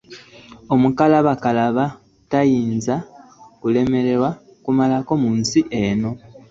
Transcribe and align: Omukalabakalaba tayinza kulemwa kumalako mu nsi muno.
Omukalabakalaba 0.73 1.85
tayinza 2.31 2.95
kulemwa 3.61 4.29
kumalako 4.63 5.11
mu 5.23 5.29
nsi 5.39 5.59
muno. 5.75 6.09